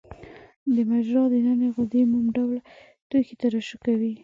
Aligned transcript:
د 0.73 0.77
مجرا 0.91 1.23
د 1.31 1.33
نني 1.45 1.67
غدې 1.75 2.01
موم 2.11 2.25
ډوله 2.35 2.61
توکي 3.09 3.35
ترشح 3.41 3.77
کوي. 3.85 4.13